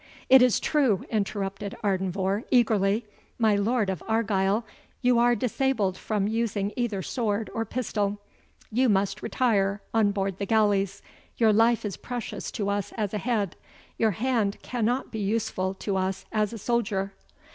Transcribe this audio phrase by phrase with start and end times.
[0.29, 3.05] "It is true," interrupted Ardenvohr, eagerly,
[3.37, 4.65] "my Lord of Argyle,
[5.03, 8.19] you are disabled from using either sword or pistol;
[8.71, 11.03] you must retire on board the galleys
[11.37, 13.55] your life is precious to us as a head
[13.95, 17.13] your hand cannot be useful to us as a soldier."